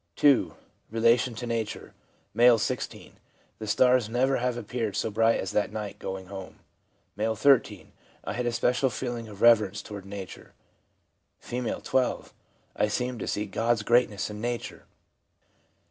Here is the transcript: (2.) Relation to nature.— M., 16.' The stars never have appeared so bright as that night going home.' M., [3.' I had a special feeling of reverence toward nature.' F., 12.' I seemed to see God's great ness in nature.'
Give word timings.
(2.) 0.15 0.55
Relation 0.89 1.35
to 1.35 1.45
nature.— 1.45 1.93
M., 2.35 2.57
16.' 2.57 3.17
The 3.59 3.67
stars 3.67 4.09
never 4.09 4.37
have 4.37 4.57
appeared 4.57 4.95
so 4.95 5.11
bright 5.11 5.39
as 5.39 5.51
that 5.51 5.71
night 5.71 5.99
going 5.99 6.25
home.' 6.25 6.57
M., 7.15 7.35
[3.' 7.35 7.87
I 8.23 8.33
had 8.33 8.47
a 8.47 8.51
special 8.51 8.89
feeling 8.89 9.27
of 9.27 9.43
reverence 9.43 9.83
toward 9.83 10.07
nature.' 10.07 10.55
F., 11.39 11.83
12.' 11.83 12.33
I 12.75 12.87
seemed 12.87 13.19
to 13.19 13.27
see 13.27 13.45
God's 13.45 13.83
great 13.83 14.09
ness 14.09 14.31
in 14.31 14.41
nature.' 14.41 14.85